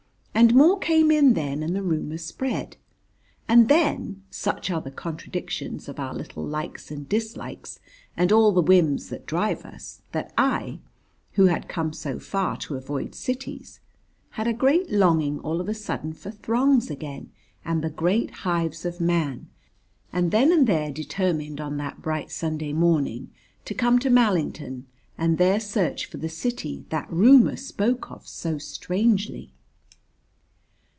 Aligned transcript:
And 0.33 0.55
more 0.55 0.79
came 0.79 1.11
in 1.11 1.33
then 1.33 1.61
and 1.61 1.75
the 1.75 1.83
rumour 1.83 2.17
spread. 2.17 2.77
And 3.47 3.67
then, 3.69 4.23
such 4.31 4.71
are 4.71 4.81
the 4.81 4.89
contradictions 4.89 5.87
of 5.87 5.99
our 5.99 6.15
little 6.15 6.43
likes 6.43 6.89
and 6.89 7.07
dislikes 7.07 7.79
and 8.17 8.31
all 8.31 8.51
the 8.51 8.61
whims 8.61 9.09
that 9.09 9.27
drive 9.27 9.65
us, 9.65 10.01
that 10.13 10.33
I, 10.37 10.79
who 11.33 11.47
had 11.47 11.67
come 11.67 11.93
so 11.93 12.17
far 12.17 12.57
to 12.59 12.75
avoid 12.75 13.13
cities, 13.13 13.81
had 14.31 14.47
a 14.47 14.53
great 14.53 14.89
longing 14.89 15.37
all 15.41 15.61
of 15.61 15.69
a 15.69 15.75
sudden 15.75 16.13
for 16.13 16.31
throngs 16.31 16.89
again 16.89 17.29
and 17.63 17.83
the 17.83 17.91
great 17.91 18.31
hives 18.39 18.83
of 18.83 18.99
Man, 18.99 19.47
and 20.11 20.31
then 20.31 20.51
and 20.51 20.65
there 20.65 20.91
determined 20.91 21.61
on 21.61 21.77
that 21.77 22.01
bright 22.01 22.31
Sunday 22.31 22.73
morning 22.73 23.29
to 23.65 23.75
come 23.75 23.99
to 23.99 24.09
Mallington 24.09 24.87
and 25.19 25.37
there 25.37 25.59
search 25.59 26.07
for 26.07 26.17
the 26.17 26.29
city 26.29 26.85
that 26.89 27.11
rumour 27.11 27.57
spoke 27.57 28.09
of 28.09 28.25
so 28.27 28.57
strangely. 28.57 29.53